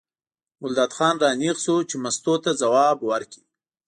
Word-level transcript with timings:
ګلداد 0.61 0.91
خان 0.97 1.15
را 1.21 1.29
نېغ 1.39 1.57
شو 1.63 1.75
چې 1.89 1.95
مستو 2.03 2.33
ته 2.43 2.51
ځواب 2.61 2.97
ورکړي. 3.09 3.41